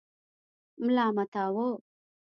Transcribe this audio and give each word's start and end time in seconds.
ملامتاوه. 0.83 1.69